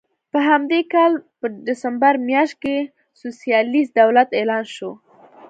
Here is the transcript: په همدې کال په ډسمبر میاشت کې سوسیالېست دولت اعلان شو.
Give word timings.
په 0.31 0.39
همدې 0.49 0.79
کال 0.93 1.11
په 1.39 1.45
ډسمبر 1.67 2.13
میاشت 2.27 2.55
کې 2.63 2.75
سوسیالېست 3.21 3.91
دولت 4.01 4.29
اعلان 4.39 4.63
شو. 4.75 4.91